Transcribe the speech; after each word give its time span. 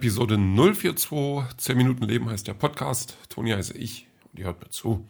Episode 0.00 0.38
042, 0.38 1.58
10 1.58 1.76
Minuten 1.76 2.04
Leben 2.04 2.30
heißt 2.30 2.48
der 2.48 2.54
Podcast. 2.54 3.18
Toni 3.28 3.50
heiße 3.50 3.76
ich 3.76 4.06
und 4.32 4.38
ihr 4.38 4.46
hört 4.46 4.62
mir 4.62 4.70
zu. 4.70 5.06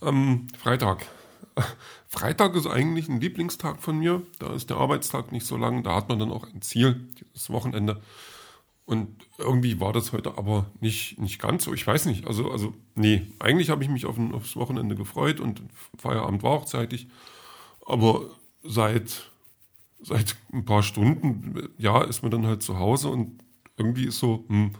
Ähm, 0.00 0.46
Freitag. 0.56 1.04
Freitag 2.06 2.54
ist 2.54 2.68
eigentlich 2.68 3.08
ein 3.08 3.20
Lieblingstag 3.20 3.82
von 3.82 3.98
mir. 3.98 4.22
Da 4.38 4.54
ist 4.54 4.70
der 4.70 4.76
Arbeitstag 4.76 5.32
nicht 5.32 5.44
so 5.44 5.56
lang. 5.56 5.82
Da 5.82 5.96
hat 5.96 6.08
man 6.08 6.20
dann 6.20 6.30
auch 6.30 6.46
ein 6.46 6.62
Ziel, 6.62 7.08
dieses 7.18 7.50
Wochenende. 7.50 8.00
Und 8.84 9.26
irgendwie 9.38 9.80
war 9.80 9.92
das 9.92 10.12
heute 10.12 10.38
aber 10.38 10.66
nicht, 10.78 11.18
nicht 11.18 11.40
ganz 11.40 11.64
so. 11.64 11.74
Ich 11.74 11.84
weiß 11.84 12.06
nicht. 12.06 12.28
Also, 12.28 12.52
also 12.52 12.74
nee, 12.94 13.26
eigentlich 13.40 13.70
habe 13.70 13.82
ich 13.82 13.90
mich 13.90 14.06
auf 14.06 14.16
ein, 14.16 14.34
aufs 14.34 14.54
Wochenende 14.54 14.94
gefreut 14.94 15.40
und 15.40 15.62
Feierabend 15.98 16.44
war 16.44 16.52
auch 16.52 16.66
zeitig. 16.66 17.08
Aber 17.84 18.30
seit, 18.62 19.32
seit 20.00 20.36
ein 20.52 20.64
paar 20.64 20.84
Stunden, 20.84 21.70
ja, 21.76 22.02
ist 22.02 22.22
man 22.22 22.30
dann 22.30 22.46
halt 22.46 22.62
zu 22.62 22.78
Hause 22.78 23.08
und 23.08 23.42
irgendwie 23.76 24.06
ist 24.06 24.18
so, 24.18 24.44
hm, 24.48 24.72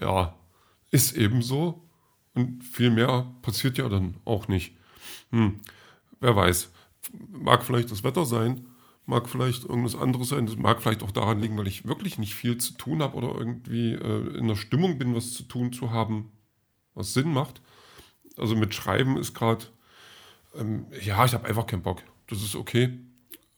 ja, 0.00 0.34
ist 0.90 1.16
eben 1.16 1.42
so. 1.42 1.82
Und 2.34 2.64
viel 2.64 2.90
mehr 2.90 3.32
passiert 3.42 3.78
ja 3.78 3.88
dann 3.88 4.16
auch 4.24 4.48
nicht. 4.48 4.76
Hm, 5.30 5.60
wer 6.20 6.34
weiß. 6.34 6.70
Mag 7.30 7.62
vielleicht 7.62 7.90
das 7.90 8.02
Wetter 8.02 8.24
sein, 8.24 8.66
mag 9.06 9.28
vielleicht 9.28 9.64
irgendwas 9.64 9.94
anderes 9.94 10.30
sein. 10.30 10.46
Das 10.46 10.56
mag 10.56 10.82
vielleicht 10.82 11.02
auch 11.02 11.12
daran 11.12 11.40
liegen, 11.40 11.56
weil 11.56 11.68
ich 11.68 11.86
wirklich 11.86 12.18
nicht 12.18 12.34
viel 12.34 12.58
zu 12.58 12.74
tun 12.74 13.02
habe 13.02 13.16
oder 13.16 13.34
irgendwie 13.36 13.92
äh, 13.92 14.36
in 14.36 14.48
der 14.48 14.56
Stimmung 14.56 14.98
bin, 14.98 15.14
was 15.14 15.32
zu 15.32 15.44
tun 15.44 15.72
zu 15.72 15.90
haben, 15.90 16.32
was 16.94 17.14
Sinn 17.14 17.32
macht. 17.32 17.60
Also 18.36 18.56
mit 18.56 18.74
Schreiben 18.74 19.16
ist 19.16 19.34
gerade, 19.34 19.66
ähm, 20.56 20.86
ja, 21.04 21.24
ich 21.24 21.34
habe 21.34 21.46
einfach 21.46 21.66
keinen 21.66 21.82
Bock. 21.82 22.02
Das 22.26 22.42
ist 22.42 22.56
okay. 22.56 22.98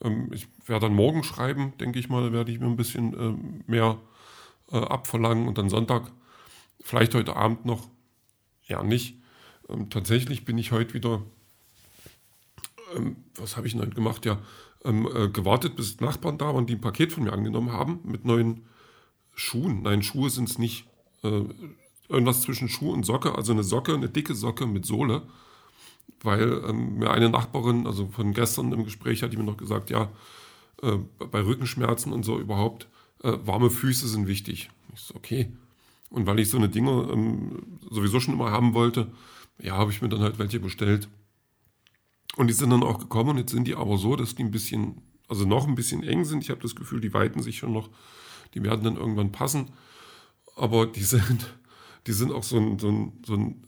Ähm, 0.02 0.30
ich 0.32 0.48
werde 0.66 0.86
dann 0.86 0.94
morgen 0.94 1.22
schreiben, 1.22 1.72
denke 1.78 1.98
ich 1.98 2.08
mal, 2.08 2.22
da 2.24 2.32
werde 2.32 2.52
ich 2.52 2.60
mir 2.60 2.66
ein 2.66 2.76
bisschen 2.76 3.14
äh, 3.14 3.70
mehr 3.70 3.98
äh, 4.70 4.78
abverlangen 4.78 5.48
und 5.48 5.58
dann 5.58 5.68
Sonntag, 5.68 6.10
vielleicht 6.80 7.14
heute 7.14 7.36
Abend 7.36 7.64
noch, 7.64 7.88
ja 8.66 8.82
nicht. 8.82 9.16
Ähm, 9.68 9.90
tatsächlich 9.90 10.44
bin 10.44 10.58
ich 10.58 10.72
heute 10.72 10.94
wieder, 10.94 11.22
ähm, 12.96 13.16
was 13.36 13.56
habe 13.56 13.66
ich 13.66 13.72
denn 13.72 13.82
heute 13.82 13.94
gemacht? 13.94 14.24
Ja, 14.24 14.38
ähm, 14.84 15.08
äh, 15.12 15.28
gewartet, 15.28 15.76
bis 15.76 16.00
Nachbarn 16.00 16.38
da 16.38 16.54
waren, 16.54 16.66
die 16.66 16.74
ein 16.74 16.80
Paket 16.80 17.12
von 17.12 17.24
mir 17.24 17.32
angenommen 17.32 17.72
haben 17.72 18.00
mit 18.04 18.24
neuen 18.24 18.66
Schuhen. 19.34 19.82
Nein, 19.82 20.02
Schuhe 20.02 20.30
sind 20.30 20.48
es 20.48 20.58
nicht. 20.58 20.86
Äh, 21.22 21.44
irgendwas 22.08 22.42
zwischen 22.42 22.68
Schuh 22.68 22.92
und 22.92 23.04
Socke, 23.04 23.34
also 23.34 23.52
eine 23.52 23.64
Socke, 23.64 23.94
eine 23.94 24.08
dicke 24.08 24.34
Socke 24.34 24.66
mit 24.66 24.86
Sohle. 24.86 25.22
Weil 26.22 26.62
ähm, 26.68 26.98
mir 26.98 27.10
eine 27.10 27.28
Nachbarin, 27.28 27.86
also 27.86 28.06
von 28.08 28.32
gestern 28.32 28.72
im 28.72 28.84
Gespräch, 28.84 29.22
hat 29.22 29.32
die 29.32 29.36
mir 29.36 29.44
noch 29.44 29.56
gesagt, 29.56 29.90
ja, 29.90 30.08
äh, 30.82 30.98
bei 31.18 31.44
Rückenschmerzen 31.44 32.12
und 32.12 32.24
so 32.24 32.38
überhaupt, 32.38 32.88
äh, 33.22 33.32
warme 33.44 33.70
Füße 33.70 34.08
sind 34.08 34.26
wichtig. 34.26 34.70
Ich 34.94 35.00
so, 35.00 35.14
okay. 35.14 35.48
Und 36.10 36.26
weil 36.26 36.38
ich 36.38 36.50
so 36.50 36.56
eine 36.56 36.68
Dinge 36.68 37.08
ähm, 37.12 37.78
sowieso 37.90 38.20
schon 38.20 38.34
immer 38.34 38.50
haben 38.50 38.74
wollte, 38.74 39.10
ja, 39.58 39.76
habe 39.76 39.90
ich 39.90 40.02
mir 40.02 40.08
dann 40.08 40.20
halt 40.20 40.38
welche 40.38 40.60
bestellt. 40.60 41.08
Und 42.36 42.48
die 42.48 42.54
sind 42.54 42.70
dann 42.70 42.82
auch 42.82 42.98
gekommen 42.98 43.30
und 43.30 43.38
jetzt 43.38 43.52
sind 43.52 43.66
die 43.66 43.74
aber 43.74 43.96
so, 43.96 44.14
dass 44.16 44.34
die 44.34 44.44
ein 44.44 44.50
bisschen, 44.50 45.00
also 45.28 45.46
noch 45.46 45.66
ein 45.66 45.74
bisschen 45.74 46.02
eng 46.02 46.24
sind. 46.24 46.42
Ich 46.42 46.50
habe 46.50 46.60
das 46.60 46.76
Gefühl, 46.76 47.00
die 47.00 47.14
weiten 47.14 47.42
sich 47.42 47.58
schon 47.58 47.72
noch. 47.72 47.88
Die 48.54 48.62
werden 48.62 48.84
dann 48.84 48.96
irgendwann 48.96 49.32
passen. 49.32 49.70
Aber 50.54 50.86
die 50.86 51.02
sind, 51.02 51.54
die 52.06 52.12
sind 52.12 52.32
auch 52.32 52.42
so 52.42 52.58
ein, 52.58 52.78
so 52.78 52.88
ein, 52.88 53.12
so 53.24 53.34
ein 53.34 53.64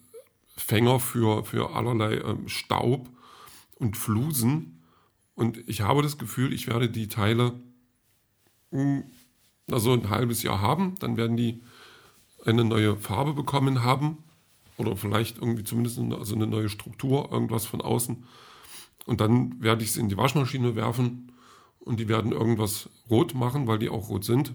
Fänger 0.57 1.01
für, 1.01 1.45
für 1.45 1.75
allerlei 1.75 2.19
ähm, 2.19 2.49
Staub 2.49 3.09
und 3.77 3.97
Flusen. 3.97 4.83
Und 5.35 5.57
ich 5.69 5.81
habe 5.81 6.03
das 6.03 6.19
Gefühl, 6.19 6.53
ich 6.53 6.67
werde 6.67 6.91
die 6.91 7.09
Teile 7.09 7.55
mh, 8.71 8.81
hm, 8.81 9.05
also 9.71 9.93
ein 9.93 10.11
halbes 10.11 10.43
Jahr 10.43 10.61
haben, 10.61 10.95
dann 11.01 11.17
werden 11.17 11.37
die 11.37 11.61
eine 12.45 12.65
neue 12.65 12.97
Farbe 12.97 13.35
bekommen 13.35 13.85
haben 13.85 14.19
oder 14.77 14.97
vielleicht 14.97 15.39
irgendwie 15.39 15.65
zumindest 15.65 15.99
eine, 15.99 16.17
also 16.17 16.35
eine 16.35 16.47
neue 16.47 16.69
Struktur, 16.69 17.31
irgendwas 17.31 17.67
von 17.67 17.81
außen. 17.81 18.25
Und 19.07 19.21
dann 19.21 19.61
werde 19.63 19.83
ich 19.83 19.93
sie 19.93 20.01
in 20.01 20.09
die 20.09 20.17
Waschmaschine 20.17 20.77
werfen 20.77 21.33
und 21.81 22.01
die 22.01 22.09
werden 22.09 22.33
irgendwas 22.33 22.89
rot 23.11 23.35
machen, 23.35 23.67
weil 23.67 23.79
die 23.79 23.89
auch 23.89 24.09
rot 24.09 24.25
sind. 24.25 24.55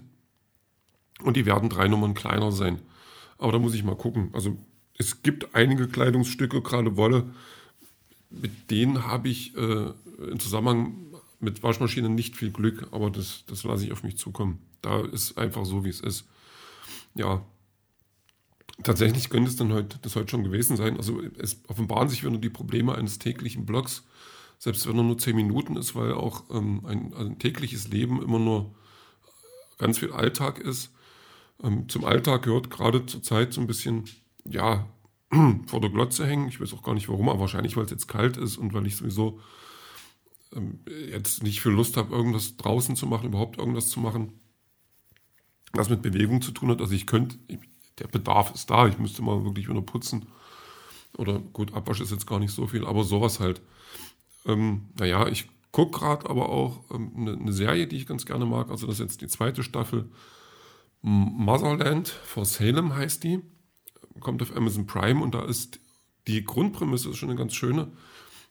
Und 1.22 1.36
die 1.36 1.46
werden 1.46 1.68
drei 1.68 1.88
Nummern 1.88 2.14
kleiner 2.14 2.52
sein. 2.52 2.80
Aber 3.38 3.52
da 3.52 3.58
muss 3.58 3.74
ich 3.74 3.84
mal 3.84 3.96
gucken. 3.96 4.30
Also 4.32 4.56
es 4.98 5.22
gibt 5.22 5.54
einige 5.54 5.88
Kleidungsstücke, 5.88 6.62
gerade 6.62 6.96
Wolle, 6.96 7.30
mit 8.30 8.70
denen 8.70 9.06
habe 9.06 9.28
ich 9.28 9.56
äh, 9.56 9.90
im 10.30 10.40
Zusammenhang 10.40 11.13
mit 11.44 11.62
Waschmaschinen 11.62 12.14
nicht 12.14 12.36
viel 12.36 12.50
Glück, 12.50 12.88
aber 12.90 13.10
das, 13.10 13.44
das 13.46 13.62
lasse 13.64 13.84
ich 13.84 13.92
auf 13.92 14.02
mich 14.02 14.16
zukommen. 14.16 14.58
Da 14.82 15.00
ist 15.00 15.38
einfach 15.38 15.64
so, 15.64 15.84
wie 15.84 15.90
es 15.90 16.00
ist. 16.00 16.26
Ja, 17.14 17.44
tatsächlich 18.82 19.30
könnte 19.30 19.50
es 19.50 19.56
dann 19.56 19.72
heute, 19.72 19.98
das 20.02 20.16
heute 20.16 20.30
schon 20.30 20.44
gewesen 20.44 20.76
sein. 20.76 20.96
Also 20.96 21.22
es 21.38 21.60
offenbaren 21.68 22.08
sich 22.08 22.24
wieder 22.24 22.36
die 22.38 22.50
Probleme 22.50 22.94
eines 22.94 23.18
täglichen 23.18 23.66
Blogs, 23.66 24.04
selbst 24.58 24.88
wenn 24.88 24.96
er 24.96 25.04
nur 25.04 25.18
zehn 25.18 25.36
Minuten 25.36 25.76
ist, 25.76 25.94
weil 25.94 26.12
auch 26.12 26.44
ähm, 26.50 26.84
ein, 26.86 27.14
ein, 27.14 27.38
tägliches 27.38 27.88
Leben 27.88 28.22
immer 28.22 28.38
nur 28.38 28.74
ganz 29.78 29.98
viel 29.98 30.12
Alltag 30.12 30.58
ist. 30.58 30.92
Ähm, 31.62 31.88
zum 31.88 32.04
Alltag 32.04 32.42
gehört 32.42 32.70
gerade 32.70 33.06
zur 33.06 33.22
Zeit 33.22 33.52
so 33.52 33.60
ein 33.60 33.66
bisschen, 33.66 34.04
ja, 34.44 34.88
vor 35.66 35.80
der 35.80 35.90
Glotze 35.90 36.26
hängen. 36.26 36.48
Ich 36.48 36.60
weiß 36.60 36.72
auch 36.74 36.82
gar 36.82 36.94
nicht 36.94 37.08
warum, 37.08 37.28
aber 37.28 37.40
wahrscheinlich, 37.40 37.76
weil 37.76 37.84
es 37.84 37.90
jetzt 37.90 38.08
kalt 38.08 38.36
ist 38.36 38.56
und 38.56 38.72
weil 38.74 38.86
ich 38.86 38.96
sowieso 38.96 39.40
ähm, 40.54 40.80
jetzt 41.10 41.42
nicht 41.42 41.60
viel 41.60 41.72
Lust 41.72 41.96
habe, 41.96 42.14
irgendwas 42.14 42.56
draußen 42.56 42.96
zu 42.96 43.06
machen, 43.06 43.28
überhaupt 43.28 43.58
irgendwas 43.58 43.88
zu 43.88 44.00
machen 44.00 44.32
was 45.74 45.90
mit 45.90 46.02
Bewegung 46.02 46.40
zu 46.40 46.52
tun 46.52 46.70
hat. 46.70 46.80
Also 46.80 46.94
ich 46.94 47.06
könnte, 47.06 47.36
der 47.98 48.06
Bedarf 48.08 48.54
ist 48.54 48.70
da, 48.70 48.86
ich 48.86 48.98
müsste 48.98 49.22
mal 49.22 49.44
wirklich 49.44 49.68
wieder 49.68 49.82
putzen. 49.82 50.26
Oder 51.16 51.38
gut, 51.38 51.74
Abwasch 51.74 52.00
ist 52.00 52.10
jetzt 52.10 52.26
gar 52.26 52.38
nicht 52.38 52.52
so 52.52 52.66
viel, 52.66 52.86
aber 52.86 53.04
sowas 53.04 53.40
halt. 53.40 53.60
Ähm, 54.46 54.88
naja, 54.98 55.28
ich 55.28 55.48
gucke 55.70 55.98
gerade 55.98 56.28
aber 56.28 56.48
auch 56.48 56.84
ähm, 56.92 57.12
eine, 57.16 57.32
eine, 57.34 57.52
Serie, 57.52 57.86
die 57.86 57.96
ich 57.96 58.06
ganz 58.06 58.26
gerne 58.26 58.46
mag. 58.46 58.70
Also 58.70 58.86
das 58.86 58.96
ist 58.96 59.00
jetzt 59.00 59.20
die 59.20 59.28
zweite 59.28 59.62
Staffel. 59.62 60.10
Motherland 61.02 62.08
for 62.08 62.44
Salem 62.44 62.94
heißt 62.94 63.24
die. 63.24 63.40
Kommt 64.20 64.42
auf 64.42 64.56
Amazon 64.56 64.86
Prime 64.86 65.22
und 65.22 65.34
da 65.34 65.44
ist 65.44 65.80
die 66.26 66.44
Grundprämisse 66.44 67.10
ist 67.10 67.18
schon 67.18 67.30
eine 67.30 67.38
ganz 67.38 67.54
schöne, 67.54 67.92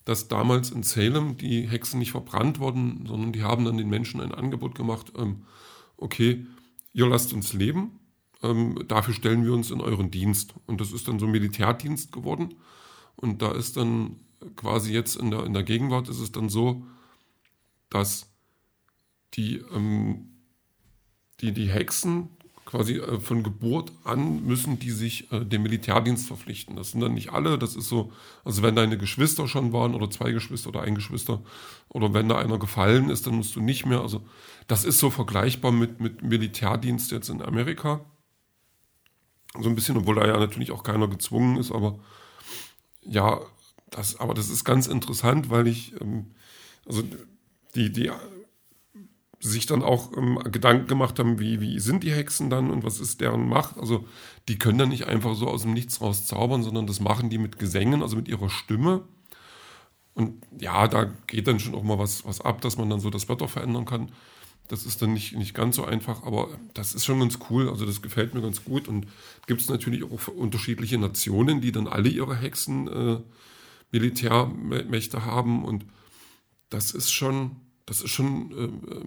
dass 0.06 0.28
damals 0.28 0.72
in 0.72 0.84
Salem 0.84 1.38
die 1.38 1.68
Hexen 1.68 2.00
nicht 2.00 2.12
verbrannt 2.12 2.60
wurden, 2.60 3.06
sondern 3.08 3.32
die 3.32 3.44
haben 3.44 3.66
dann 3.66 3.78
den 3.78 3.90
Menschen 3.90 4.22
ein 4.22 4.34
Angebot 4.34 4.76
gemacht, 4.76 5.14
ähm, 5.18 5.44
okay, 5.98 6.46
ihr 6.92 7.08
lasst 7.08 7.34
uns 7.34 7.54
leben, 7.54 8.00
ähm, 8.42 8.84
dafür 8.88 9.14
stellen 9.14 9.46
wir 9.46 9.54
uns 9.54 9.72
in 9.72 9.82
euren 9.82 10.12
Dienst. 10.12 10.54
Und 10.68 10.82
das 10.82 10.92
ist 10.92 11.08
dann 11.08 11.20
so 11.20 11.28
Militärdienst 11.28 12.12
geworden. 12.12 12.56
Und 13.16 13.42
da 13.42 13.52
ist 13.54 13.78
dann 13.78 14.18
quasi 14.56 14.94
jetzt 14.94 15.16
in 15.16 15.32
der, 15.32 15.46
in 15.46 15.54
der 15.54 15.64
Gegenwart 15.64 16.10
ist 16.10 16.20
es 16.20 16.32
dann 16.32 16.50
so, 16.50 16.86
dass 17.90 18.30
die, 19.36 19.58
ähm, 19.74 20.30
die, 21.40 21.54
die 21.54 21.70
Hexen 21.70 22.30
quasi 22.66 22.98
äh, 22.98 23.20
von 23.20 23.44
Geburt 23.44 23.92
an 24.04 24.46
müssen 24.46 24.80
die 24.80 24.92
sich 24.92 25.32
äh, 25.32 25.46
dem 25.46 25.64
Militärdienst 25.64 26.28
verpflichten. 26.28 26.76
Das 26.76 26.92
sind 26.92 27.02
dann 27.02 27.14
nicht 27.14 27.32
alle, 27.32 27.58
das 27.58 27.76
ist 27.76 27.90
so, 27.90 28.12
also 28.44 28.64
wenn 28.64 28.76
deine 28.76 28.98
Geschwister 28.98 29.48
schon 29.48 29.74
waren 29.74 29.96
oder 29.96 30.10
zwei 30.10 30.32
Geschwister 30.32 30.70
oder 30.70 30.82
ein 30.82 30.96
Geschwister 30.96 31.42
oder 31.90 32.14
wenn 32.14 32.30
da 32.30 32.38
einer 32.38 32.60
gefallen 32.60 33.10
ist, 33.10 33.28
dann 33.28 33.36
musst 33.36 33.56
du 33.56 33.62
nicht 33.62 33.86
mehr, 33.86 34.02
also 34.02 34.26
das 34.68 34.86
ist 34.86 35.00
so 35.00 35.10
vergleichbar 35.10 35.72
mit, 35.72 36.00
mit 36.00 36.24
Militärdienst 36.24 37.12
jetzt 37.12 37.30
in 37.30 37.42
Amerika. 37.42 38.02
So 39.60 39.70
ein 39.70 39.76
bisschen, 39.76 39.98
obwohl 39.98 40.16
da 40.16 40.26
ja 40.26 40.40
natürlich 40.40 40.72
auch 40.72 40.84
keiner 40.84 41.08
gezwungen 41.08 41.58
ist, 41.58 41.72
aber 41.72 42.00
ja, 43.02 43.40
das, 43.92 44.20
aber 44.20 44.34
das 44.34 44.50
ist 44.50 44.64
ganz 44.64 44.88
interessant, 44.88 45.50
weil 45.50 45.68
ich, 45.68 45.94
ähm, 46.02 46.32
also 46.86 47.04
die, 47.76 47.92
die 47.92 48.12
sich 49.44 49.66
dann 49.66 49.84
auch 49.84 50.16
ähm, 50.16 50.40
Gedanken 50.52 50.88
gemacht 50.88 51.20
haben, 51.20 51.40
wie, 51.40 51.60
wie 51.60 51.80
sind 51.80 52.04
die 52.04 52.14
Hexen 52.14 52.50
dann 52.50 52.72
und 52.72 52.84
was 52.84 53.00
ist 53.00 53.20
deren 53.20 53.48
Macht. 53.48 53.78
Also 53.78 54.06
die 54.48 54.58
können 54.58 54.78
dann 54.78 54.90
nicht 54.90 55.08
einfach 55.08 55.36
so 55.36 55.48
aus 55.48 55.64
dem 55.64 55.74
Nichts 55.74 56.02
raus 56.02 56.26
zaubern, 56.26 56.64
sondern 56.64 56.88
das 56.88 57.00
machen 57.00 57.30
die 57.30 57.38
mit 57.38 57.60
Gesängen, 57.60 58.02
also 58.02 58.16
mit 58.16 58.28
ihrer 58.28 58.50
Stimme. 58.50 59.04
Und 60.14 60.42
ja, 60.60 60.88
da 60.88 61.12
geht 61.28 61.48
dann 61.48 61.60
schon 61.60 61.76
auch 61.76 61.84
mal 61.84 62.00
was, 62.00 62.26
was 62.26 62.40
ab, 62.40 62.62
dass 62.62 62.78
man 62.78 62.90
dann 62.90 63.02
so 63.02 63.10
das 63.10 63.28
Wetter 63.28 63.48
verändern 63.48 63.86
kann. 63.86 64.12
Das 64.70 64.86
ist 64.86 65.02
dann 65.02 65.12
nicht, 65.12 65.36
nicht 65.36 65.54
ganz 65.54 65.76
so 65.76 65.84
einfach, 65.84 66.24
aber 66.24 66.48
das 66.74 66.96
ist 66.96 67.04
schon 67.04 67.20
ganz 67.20 67.38
cool. 67.50 67.68
Also 67.70 67.86
das 67.86 68.02
gefällt 68.02 68.34
mir 68.34 68.42
ganz 68.42 68.64
gut. 68.64 68.88
Und 68.88 69.08
gibt 69.46 69.60
es 69.60 69.70
natürlich 69.70 70.04
auch 70.06 70.28
unterschiedliche 70.30 70.98
Nationen, 70.98 71.60
die 71.60 71.74
dann 71.74 71.88
alle 71.88 72.08
ihre 72.08 72.36
Hexen 72.36 72.88
äh, 72.88 73.20
Militärmächte 73.92 75.26
haben. 75.26 75.66
Und 75.66 75.86
das 76.70 76.92
ist 76.92 77.12
schon, 77.12 77.58
das 77.86 78.02
ist 78.02 78.12
schon 78.12 78.52
äh, 78.52 79.06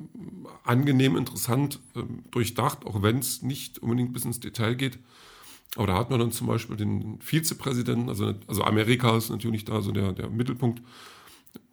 angenehm 0.64 1.16
interessant 1.16 1.80
äh, 1.94 2.02
durchdacht, 2.30 2.84
auch 2.86 3.02
wenn 3.02 3.18
es 3.18 3.42
nicht 3.42 3.78
unbedingt 3.78 4.12
bis 4.12 4.24
ins 4.24 4.40
Detail 4.40 4.74
geht. 4.74 4.98
Aber 5.76 5.86
da 5.86 5.96
hat 5.96 6.10
man 6.10 6.20
dann 6.20 6.32
zum 6.32 6.46
Beispiel 6.46 6.76
den 6.76 7.20
Vizepräsidenten, 7.20 8.08
also, 8.08 8.34
also 8.46 8.64
Amerika 8.64 9.16
ist 9.16 9.30
natürlich 9.30 9.64
da 9.64 9.82
so 9.82 9.92
der, 9.92 10.12
der 10.12 10.30
Mittelpunkt, 10.30 10.82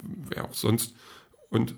wer 0.01 0.45
auch 0.45 0.53
sonst. 0.53 0.95
Und 1.49 1.75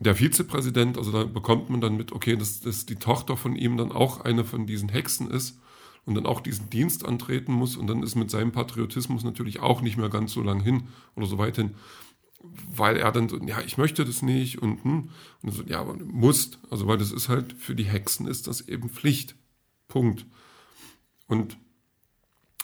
der 0.00 0.14
Vizepräsident, 0.14 0.96
also 0.96 1.10
da 1.12 1.24
bekommt 1.24 1.70
man 1.70 1.80
dann 1.80 1.96
mit, 1.96 2.12
okay, 2.12 2.36
dass, 2.36 2.60
dass 2.60 2.86
die 2.86 2.96
Tochter 2.96 3.36
von 3.36 3.56
ihm 3.56 3.76
dann 3.76 3.90
auch 3.90 4.20
eine 4.20 4.44
von 4.44 4.66
diesen 4.66 4.88
Hexen 4.88 5.30
ist 5.30 5.58
und 6.06 6.14
dann 6.14 6.26
auch 6.26 6.40
diesen 6.40 6.70
Dienst 6.70 7.04
antreten 7.04 7.52
muss 7.52 7.76
und 7.76 7.86
dann 7.86 8.02
ist 8.02 8.14
mit 8.14 8.30
seinem 8.30 8.52
Patriotismus 8.52 9.24
natürlich 9.24 9.60
auch 9.60 9.82
nicht 9.82 9.96
mehr 9.96 10.08
ganz 10.08 10.32
so 10.32 10.42
lang 10.42 10.60
hin 10.60 10.84
oder 11.16 11.26
so 11.26 11.36
weit 11.38 11.56
hin, 11.56 11.74
weil 12.40 12.96
er 12.96 13.12
dann 13.12 13.28
so, 13.28 13.38
ja, 13.38 13.60
ich 13.60 13.78
möchte 13.78 14.04
das 14.04 14.22
nicht 14.22 14.62
und, 14.62 14.84
hm, 14.84 15.10
und 15.42 15.50
so, 15.52 15.62
ja, 15.64 15.80
aber 15.80 15.94
musst, 15.94 16.58
also 16.70 16.86
weil 16.86 16.98
das 16.98 17.10
ist 17.10 17.28
halt, 17.28 17.52
für 17.52 17.74
die 17.74 17.84
Hexen 17.84 18.26
ist 18.26 18.46
das 18.46 18.60
eben 18.68 18.88
Pflicht. 18.88 19.34
Punkt. 19.88 20.26
Und 21.26 21.56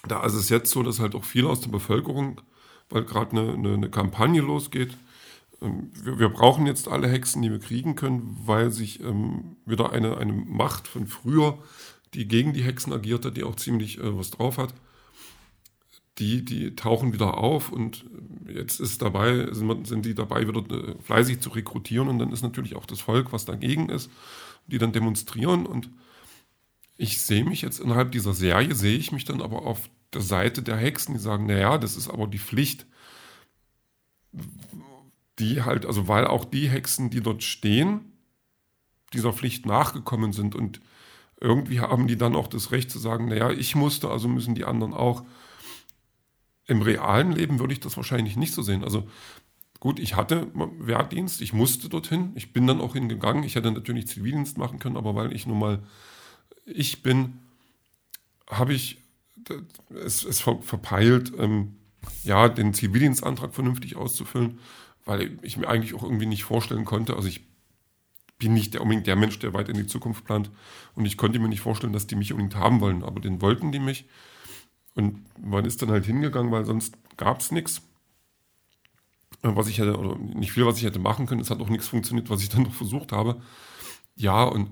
da 0.06 0.25
ist 0.25 0.35
es 0.35 0.49
jetzt 0.50 0.71
so, 0.71 0.82
dass 0.82 1.00
halt 1.00 1.15
auch 1.15 1.25
viele 1.25 1.49
aus 1.49 1.61
der 1.61 1.71
Bevölkerung, 1.71 2.41
weil 2.91 3.05
gerade 3.05 3.32
eine, 3.32 3.55
eine, 3.55 3.75
eine 3.75 3.91
Kampagne 3.91 4.43
losgeht, 4.43 4.97
ähm, 5.62 5.91
wir, 6.03 6.19
wir, 6.19 6.29
brauchen 6.29 6.67
jetzt 6.67 6.88
alle 6.88 7.09
Hexen, 7.09 7.43
die 7.43 7.50
wir 7.50 7.59
kriegen 7.59 7.97
können, 7.97 8.37
weil 8.44 8.70
sich 8.70 9.00
ähm, 9.00 9.56
wieder 9.65 9.93
eine, 9.93 10.19
eine 10.19 10.32
Macht 10.32 10.87
von 10.87 11.06
früher, 11.06 11.59
die 12.12 12.29
gegen 12.29 12.53
die 12.53 12.62
Hexen 12.62 12.93
agierte, 12.93 13.32
die 13.32 13.44
auch 13.44 13.56
ziemlich 13.56 13.99
äh, 13.99 14.17
was 14.17 14.31
drauf 14.31 14.59
hat, 14.59 14.75
die, 16.19 16.45
die 16.45 16.77
tauchen 16.77 17.13
wieder 17.13 17.39
auf 17.39 17.73
und 17.73 18.05
jetzt 18.47 18.81
ist 18.81 19.03
dabei, 19.03 19.53
sind, 19.53 19.87
sind 19.87 20.05
die 20.05 20.15
dabei, 20.15 20.47
wieder 20.47 20.63
äh, 20.71 20.95
fleißig 21.03 21.41
zu 21.41 21.51
rekrutieren 21.51 22.09
und 22.09 22.19
dann 22.19 22.33
ist 22.33 22.43
natürlich 22.43 22.77
auch 22.77 22.87
das 22.87 23.01
Volk, 23.01 23.33
was 23.33 23.45
dagegen 23.45 23.89
ist, 23.89 24.11
die 24.67 24.79
dann 24.79 24.93
demonstrieren 24.93 25.67
und 25.67 25.91
ich 26.97 27.21
sehe 27.21 27.45
mich 27.45 27.63
jetzt 27.63 27.81
innerhalb 27.81 28.13
dieser 28.13 28.35
Serie, 28.35 28.75
sehe 28.75 28.97
ich 28.97 29.11
mich 29.11 29.25
dann 29.25 29.43
aber 29.43 29.67
auf 29.67 29.91
der 30.13 30.21
Seite 30.21 30.63
der 30.63 30.77
Hexen, 30.77 31.15
die 31.15 31.21
sagen, 31.21 31.47
naja, 31.47 31.77
das 31.79 31.97
ist 31.97 32.09
aber 32.09 32.29
die 32.29 32.39
Pflicht 32.39 32.87
die 35.39 35.63
halt, 35.63 35.87
also 35.87 36.09
weil 36.09 36.27
auch 36.27 36.45
die 36.45 36.69
Hexen, 36.69 37.11
die 37.11 37.21
dort 37.21 37.43
stehen, 37.43 38.13
dieser 39.13 39.33
Pflicht 39.33 39.67
nachgekommen 39.67 40.33
sind 40.33 40.55
und 40.55 40.81
irgendwie 41.41 41.81
haben 41.81 42.07
die 42.07 42.17
dann 42.17 42.37
auch 42.37 42.47
das 42.47 42.71
Recht 42.71 42.91
zu 42.91 42.99
sagen, 42.99 43.29
naja, 43.29 43.51
ich 43.51 43.75
musste, 43.75 44.11
also 44.11 44.29
müssen 44.29 44.55
die 44.55 44.65
anderen 44.65 44.95
auch. 44.95 45.25
Im 46.67 46.83
realen 46.83 47.33
Leben 47.33 47.59
würde 47.59 47.73
ich 47.73 47.81
das 47.81 47.97
wahrscheinlich 47.97 48.37
nicht 48.37 48.55
so 48.55 48.63
sehen. 48.63 48.85
Also 48.85 49.09
gut, 49.81 49.99
ich 49.99 50.17
hatte 50.17 50.49
Wehrdienst, 50.79 51.43
ich 51.43 51.53
musste 51.53 51.89
dorthin, 51.89 52.33
ich 52.35 52.53
bin 52.53 52.67
dann 52.67 52.81
auch 52.81 52.95
hingegangen, 52.95 53.45
ich 53.45 53.55
hätte 53.55 53.71
natürlich 53.71 54.07
Zivildienst 54.07 54.57
machen 54.57 54.79
können, 54.79 54.97
aber 54.97 55.15
weil 55.15 55.33
ich 55.33 55.47
nun 55.47 55.59
mal 55.59 55.83
ich 56.67 57.03
bin, 57.03 57.41
habe 58.49 58.73
ich 58.73 58.99
es, 59.91 60.25
es 60.25 60.41
verpeilt, 60.41 61.33
ähm, 61.39 61.77
ja, 62.23 62.49
den 62.49 62.73
Zivildienstantrag 62.73 63.55
vernünftig 63.55 63.97
auszufüllen 63.97 64.59
weil 65.05 65.39
ich 65.43 65.57
mir 65.57 65.69
eigentlich 65.69 65.95
auch 65.95 66.03
irgendwie 66.03 66.27
nicht 66.27 66.45
vorstellen 66.45 66.85
konnte, 66.85 67.15
also 67.17 67.29
ich 67.29 67.45
bin 68.39 68.55
nicht 68.55 68.75
der, 68.75 68.83
unbedingt 68.83 69.07
der 69.07 69.17
Mensch, 69.17 69.39
der 69.39 69.55
weit 69.55 69.69
in 69.69 69.77
die 69.77 69.87
Zukunft 69.87 70.25
plant. 70.25 70.51
Und 70.95 71.05
ich 71.05 71.17
konnte 71.17 71.39
mir 71.39 71.49
nicht 71.49 71.61
vorstellen, 71.61 71.93
dass 71.93 72.07
die 72.07 72.17
mich 72.17 72.33
unbedingt 72.33 72.57
haben 72.57 72.81
wollen, 72.81 73.03
aber 73.03 73.21
den 73.21 73.41
wollten 73.41 73.71
die 73.71 73.79
mich 73.79 74.07
und 74.94 75.25
man 75.44 75.64
ist 75.64 75.82
dann 75.82 75.91
halt 75.91 76.06
hingegangen, 76.06 76.52
weil 76.52 76.64
sonst 76.64 76.96
gab 77.17 77.41
es 77.41 77.50
nichts, 77.50 77.82
was 79.43 79.69
ich 79.69 79.79
hätte, 79.79 79.99
oder 79.99 80.17
nicht 80.17 80.52
viel, 80.52 80.67
was 80.67 80.79
ich 80.79 80.85
hätte 80.85 80.99
machen 80.99 81.26
können, 81.26 81.41
es 81.41 81.50
hat 81.50 81.61
auch 81.61 81.69
nichts 81.69 81.88
funktioniert, 81.88 82.31
was 82.31 82.43
ich 82.43 82.49
dann 82.50 82.62
noch 82.62 82.75
versucht 82.75 83.12
habe. 83.12 83.41
Ja, 84.17 84.44
und 84.44 84.70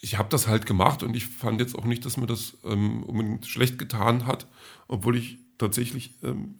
ich 0.00 0.18
habe 0.18 0.28
das 0.30 0.48
halt 0.48 0.66
gemacht 0.66 1.02
und 1.02 1.14
ich 1.14 1.26
fand 1.26 1.60
jetzt 1.60 1.76
auch 1.76 1.84
nicht, 1.84 2.04
dass 2.04 2.16
mir 2.16 2.26
das 2.26 2.56
ähm, 2.64 3.02
unbedingt 3.04 3.46
schlecht 3.46 3.78
getan 3.78 4.26
hat, 4.26 4.46
obwohl 4.88 5.16
ich 5.16 5.38
tatsächlich 5.58 6.14
ähm, 6.22 6.54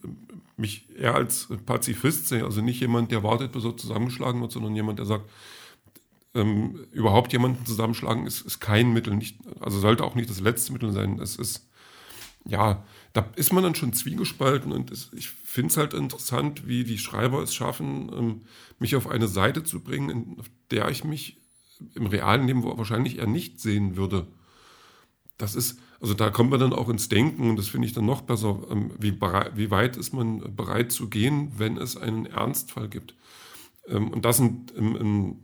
mich 0.57 0.95
eher 0.95 1.15
als 1.15 1.49
Pazifist 1.65 2.29
sehe, 2.29 2.45
also 2.45 2.61
nicht 2.61 2.81
jemand, 2.81 3.11
der 3.11 3.23
wartet, 3.23 3.53
bis 3.53 3.65
er 3.65 3.77
zusammengeschlagen 3.77 4.41
wird, 4.43 4.53
sondern 4.53 4.77
jemand, 4.77 4.99
der 4.99 5.07
sagt, 5.07 5.29
ähm, 6.35 6.87
überhaupt 6.93 7.33
jemanden 7.33 7.65
zusammenschlagen 7.67 8.27
ist, 8.27 8.43
ist 8.43 8.61
kein 8.61 8.93
Mittel, 8.93 9.17
nicht, 9.17 9.39
also 9.61 9.81
sollte 9.81 10.05
auch 10.05 10.15
nicht 10.15 10.31
das 10.31 10.41
letzte 10.41 10.73
Mittel 10.73 10.93
sein. 10.93 11.19
Es 11.19 11.37
ist, 11.37 11.69
ja, 12.45 12.85
da 13.13 13.31
ist 13.37 13.53
man 13.53 13.63
dann 13.63 13.75
schon 13.75 13.93
zwiegespalten 13.93 14.73
und 14.73 14.91
es, 14.91 15.11
ich 15.15 15.29
finde 15.29 15.71
es 15.71 15.77
halt 15.77 15.95
interessant, 15.95 16.67
wie 16.67 16.85
die 16.85 16.99
Schreiber 16.99 17.43
es 17.43 17.55
schaffen, 17.55 18.11
ähm, 18.13 18.41
mich 18.79 18.97
auf 18.97 19.09
eine 19.09 19.29
Seite 19.29 19.63
zu 19.63 19.81
bringen, 19.81 20.37
auf 20.39 20.47
der 20.71 20.89
ich 20.89 21.05
mich 21.05 21.39
im 21.95 22.07
realen 22.07 22.47
Leben 22.47 22.63
wahrscheinlich 22.63 23.19
eher 23.19 23.27
nicht 23.27 23.61
sehen 23.61 23.97
würde. 23.97 24.27
Das 25.39 25.55
ist, 25.55 25.81
also 26.01 26.15
da 26.15 26.31
kommt 26.31 26.51
man 26.51 26.61
dann 26.61 26.73
auch 26.73 26.89
ins 26.89 27.09
Denken 27.09 27.51
und 27.51 27.57
das 27.57 27.69
finde 27.69 27.87
ich 27.87 27.95
dann 27.95 28.07
noch 28.07 28.23
besser. 28.23 28.61
Ähm, 28.71 28.91
wie, 28.99 29.21
wie, 29.21 29.71
weit 29.71 29.97
ist 29.97 30.13
man 30.13 30.55
bereit 30.55 30.93
zu 30.93 31.09
gehen, 31.09 31.53
wenn 31.57 31.77
es 31.77 31.97
einen 31.97 32.27
Ernstfall 32.27 32.89
gibt? 32.89 33.15
Ähm, 33.87 34.09
und 34.09 34.25
das 34.25 34.41
im, 34.41 34.67
im, 34.77 34.97
im 34.97 35.37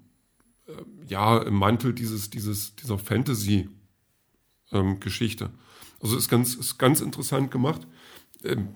äh, 0.67 0.73
ja, 1.07 1.39
im 1.39 1.55
Mantel 1.55 1.95
dieses, 1.95 2.31
dieses, 2.31 2.75
dieser 2.77 2.99
Fantasy-Geschichte. 2.99 5.51
Ähm, 5.97 6.03
also 6.03 6.17
ist 6.17 6.29
ganz, 6.29 6.55
ist 6.55 6.79
ganz 6.79 7.01
interessant 7.01 7.51
gemacht. 7.51 7.87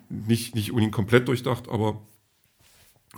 nicht, 0.08 0.54
nicht 0.54 0.70
unbedingt 0.70 0.92
komplett 0.92 1.28
durchdacht, 1.28 1.68
aber 1.68 2.00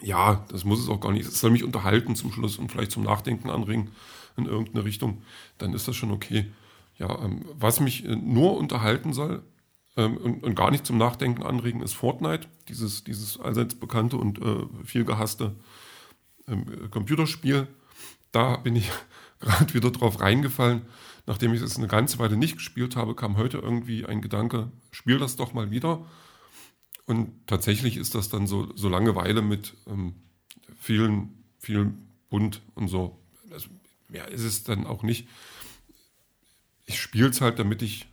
ja, 0.00 0.44
das 0.50 0.64
muss 0.64 0.80
es 0.80 0.88
auch 0.88 1.00
gar 1.00 1.12
nicht. 1.12 1.26
Es 1.26 1.40
soll 1.40 1.50
mich 1.50 1.64
unterhalten 1.64 2.16
zum 2.16 2.32
Schluss 2.32 2.56
und 2.58 2.72
vielleicht 2.72 2.92
zum 2.92 3.04
Nachdenken 3.04 3.50
anregen 3.50 3.90
in 4.36 4.46
irgendeine 4.46 4.84
Richtung. 4.84 5.22
Dann 5.58 5.74
ist 5.74 5.86
das 5.88 5.96
schon 5.96 6.10
okay. 6.10 6.46
Ja, 6.98 7.22
ähm, 7.22 7.44
was 7.54 7.80
mich 7.80 8.04
äh, 8.04 8.16
nur 8.16 8.56
unterhalten 8.56 9.12
soll 9.12 9.42
ähm, 9.96 10.16
und, 10.16 10.44
und, 10.44 10.54
gar 10.54 10.70
nicht 10.70 10.86
zum 10.86 10.98
Nachdenken 10.98 11.42
anregen, 11.42 11.82
ist 11.82 11.94
Fortnite, 11.94 12.48
dieses, 12.68 13.04
dieses 13.04 13.40
allseits 13.40 13.74
bekannte 13.74 14.16
und 14.16 14.40
äh, 14.40 14.66
viel 14.84 15.04
gehasste 15.04 15.54
ähm, 16.48 16.90
Computerspiel. 16.90 17.66
Da 18.30 18.56
bin 18.56 18.76
ich 18.76 18.90
gerade 19.40 19.74
wieder 19.74 19.90
drauf 19.90 20.20
reingefallen. 20.20 20.82
Nachdem 21.26 21.54
ich 21.54 21.62
es 21.62 21.76
eine 21.76 21.88
ganze 21.88 22.18
Weile 22.18 22.36
nicht 22.36 22.56
gespielt 22.56 22.96
habe, 22.96 23.14
kam 23.14 23.36
heute 23.36 23.58
irgendwie 23.58 24.06
ein 24.06 24.20
Gedanke, 24.20 24.70
spiel 24.90 25.18
das 25.18 25.36
doch 25.36 25.52
mal 25.52 25.70
wieder. 25.70 26.04
Und 27.06 27.46
tatsächlich 27.46 27.96
ist 27.96 28.14
das 28.14 28.28
dann 28.28 28.46
so, 28.46 28.74
so 28.76 28.88
Langeweile 28.88 29.42
mit 29.42 29.74
ähm, 29.86 30.14
vielen, 30.78 31.44
vielen 31.58 32.08
bunt 32.30 32.62
und 32.74 32.88
so. 32.88 33.18
Also, 33.50 33.68
mehr 34.08 34.28
ist 34.28 34.42
es 34.42 34.64
dann 34.64 34.86
auch 34.86 35.02
nicht 35.02 35.28
ich 36.86 37.00
spiele 37.00 37.28
es 37.28 37.40
halt, 37.40 37.58
damit 37.58 37.82
ich 37.82 38.06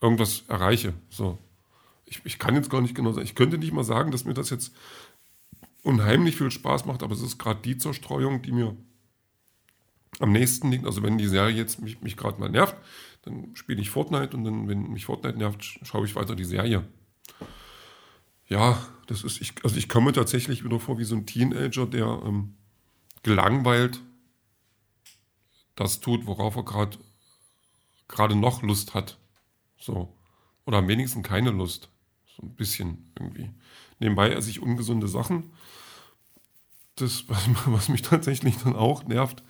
irgendwas 0.00 0.44
erreiche. 0.48 0.94
So. 1.08 1.38
Ich, 2.06 2.20
ich 2.24 2.38
kann 2.38 2.54
jetzt 2.54 2.70
gar 2.70 2.80
nicht 2.80 2.94
genau 2.94 3.12
sagen. 3.12 3.24
Ich 3.24 3.34
könnte 3.34 3.58
nicht 3.58 3.72
mal 3.72 3.84
sagen, 3.84 4.10
dass 4.10 4.24
mir 4.24 4.34
das 4.34 4.50
jetzt 4.50 4.72
unheimlich 5.82 6.36
viel 6.36 6.50
Spaß 6.50 6.86
macht, 6.86 7.02
aber 7.02 7.14
es 7.14 7.22
ist 7.22 7.38
gerade 7.38 7.60
die 7.62 7.78
Zerstreuung, 7.78 8.42
die 8.42 8.52
mir 8.52 8.76
am 10.20 10.32
nächsten 10.32 10.70
liegt. 10.70 10.86
Also 10.86 11.02
wenn 11.02 11.18
die 11.18 11.26
Serie 11.26 11.54
jetzt 11.54 11.80
mich, 11.80 12.00
mich 12.00 12.16
gerade 12.16 12.40
mal 12.40 12.48
nervt, 12.48 12.76
dann 13.22 13.54
spiele 13.54 13.80
ich 13.80 13.90
Fortnite 13.90 14.36
und 14.36 14.44
dann, 14.44 14.68
wenn 14.68 14.90
mich 14.92 15.06
Fortnite 15.06 15.38
nervt, 15.38 15.62
schaue 15.82 16.06
ich 16.06 16.14
weiter 16.14 16.36
die 16.36 16.44
Serie. 16.44 16.86
Ja, 18.48 18.80
das 19.06 19.24
ist, 19.24 19.40
ich, 19.40 19.54
also 19.62 19.76
ich 19.76 19.88
komme 19.88 20.12
tatsächlich 20.12 20.64
wieder 20.64 20.80
vor 20.80 20.98
wie 20.98 21.04
so 21.04 21.14
ein 21.14 21.26
Teenager, 21.26 21.86
der 21.86 22.22
ähm, 22.24 22.54
gelangweilt 23.22 24.00
das 25.80 26.00
tut, 26.00 26.26
worauf 26.26 26.56
er 26.56 26.64
gerade 26.64 26.98
gerade 28.06 28.34
noch 28.34 28.62
Lust 28.62 28.92
hat. 28.92 29.18
So. 29.78 30.14
Oder 30.66 30.78
am 30.78 30.88
wenigsten 30.88 31.22
keine 31.22 31.50
Lust. 31.50 31.88
So 32.36 32.42
ein 32.42 32.54
bisschen 32.54 33.12
irgendwie. 33.18 33.50
Nebenbei 33.98 34.30
esse 34.30 34.50
ich 34.50 34.60
ungesunde 34.60 35.08
Sachen. 35.08 35.52
Das, 36.96 37.28
was, 37.28 37.48
was 37.66 37.88
mich 37.88 38.02
tatsächlich 38.02 38.58
dann 38.58 38.76
auch 38.76 39.04
nervt. 39.04 39.42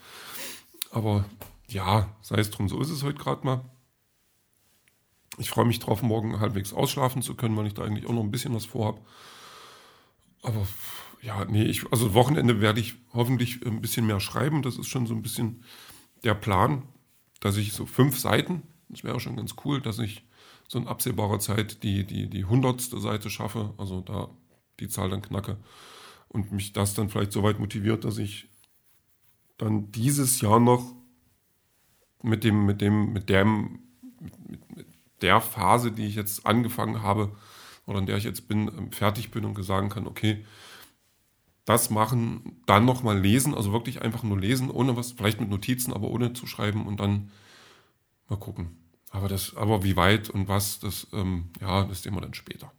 Aber 0.91 1.25
ja, 1.67 2.13
sei 2.21 2.39
es 2.39 2.51
drum, 2.51 2.69
so 2.69 2.79
ist 2.81 2.89
es 2.89 3.03
heute 3.03 3.17
gerade 3.17 3.45
mal. 3.45 3.65
Ich 5.37 5.49
freue 5.49 5.65
mich 5.65 5.79
drauf, 5.79 6.01
morgen 6.01 6.39
halbwegs 6.39 6.73
ausschlafen 6.73 7.21
zu 7.21 7.35
können, 7.35 7.55
weil 7.55 7.67
ich 7.67 7.73
da 7.73 7.83
eigentlich 7.83 8.05
auch 8.05 8.13
noch 8.13 8.23
ein 8.23 8.31
bisschen 8.31 8.53
was 8.53 8.65
vorhabe. 8.65 9.01
Aber 10.43 10.67
ja, 11.21 11.45
nee, 11.45 11.63
ich, 11.63 11.89
also 11.91 12.13
Wochenende 12.13 12.61
werde 12.61 12.81
ich 12.81 12.95
hoffentlich 13.13 13.65
ein 13.65 13.81
bisschen 13.81 14.05
mehr 14.05 14.19
schreiben. 14.19 14.61
Das 14.61 14.77
ist 14.77 14.87
schon 14.87 15.07
so 15.07 15.13
ein 15.13 15.21
bisschen 15.21 15.63
der 16.23 16.33
Plan, 16.33 16.83
dass 17.39 17.57
ich 17.57 17.73
so 17.73 17.85
fünf 17.85 18.19
Seiten, 18.19 18.63
das 18.89 19.03
wäre 19.03 19.19
schon 19.19 19.37
ganz 19.37 19.55
cool, 19.63 19.81
dass 19.81 19.99
ich 19.99 20.25
so 20.67 20.77
in 20.77 20.87
absehbarer 20.87 21.39
Zeit 21.39 21.83
die, 21.83 22.05
die, 22.05 22.29
die 22.29 22.45
hundertste 22.45 22.99
Seite 22.99 23.29
schaffe, 23.29 23.73
also 23.77 24.01
da 24.01 24.29
die 24.79 24.89
Zahl 24.89 25.09
dann 25.09 25.21
knacke 25.21 25.57
und 26.27 26.51
mich 26.51 26.73
das 26.73 26.93
dann 26.93 27.09
vielleicht 27.09 27.31
so 27.31 27.43
weit 27.43 27.59
motiviert, 27.59 28.03
dass 28.03 28.17
ich 28.17 28.47
dann 29.61 29.91
dieses 29.91 30.41
Jahr 30.41 30.59
noch 30.59 30.95
mit 32.23 32.43
dem, 32.43 32.65
mit 32.65 32.81
dem, 32.81 33.13
mit 33.13 33.29
dem, 33.29 33.79
mit, 34.19 34.77
mit 34.77 34.87
der 35.21 35.39
Phase, 35.39 35.91
die 35.91 36.07
ich 36.07 36.15
jetzt 36.15 36.47
angefangen 36.47 37.03
habe 37.03 37.35
oder 37.85 37.99
in 37.99 38.07
der 38.07 38.17
ich 38.17 38.23
jetzt 38.23 38.47
bin, 38.47 38.91
fertig 38.91 39.29
bin 39.29 39.45
und 39.45 39.61
sagen 39.63 39.89
kann, 39.89 40.07
okay, 40.07 40.43
das 41.65 41.91
machen, 41.91 42.63
dann 42.65 42.85
nochmal 42.85 43.19
lesen, 43.19 43.53
also 43.53 43.71
wirklich 43.71 44.01
einfach 44.01 44.23
nur 44.23 44.39
lesen, 44.39 44.71
ohne 44.71 44.97
was, 44.97 45.11
vielleicht 45.11 45.39
mit 45.39 45.49
Notizen, 45.49 45.93
aber 45.93 46.09
ohne 46.09 46.33
zu 46.33 46.47
schreiben 46.47 46.87
und 46.87 46.99
dann 46.99 47.29
mal 48.29 48.37
gucken. 48.37 48.77
Aber 49.11 49.27
das, 49.27 49.55
aber 49.55 49.83
wie 49.83 49.95
weit 49.95 50.31
und 50.31 50.47
was, 50.47 50.79
das, 50.79 51.05
ähm, 51.13 51.51
ja, 51.59 51.85
das 51.85 52.01
sehen 52.01 52.15
wir 52.15 52.21
dann 52.21 52.33
später. 52.33 52.71